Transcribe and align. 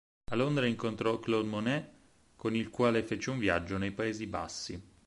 A 0.31 0.35
Londra 0.35 0.65
incontrò 0.65 1.19
Claude 1.19 1.47
Monet, 1.47 1.89
con 2.35 2.55
il 2.55 2.71
quale 2.71 3.03
fece 3.03 3.29
un 3.29 3.37
viaggio 3.37 3.77
nei 3.77 3.91
Paesi 3.91 4.25
Bassi. 4.25 4.81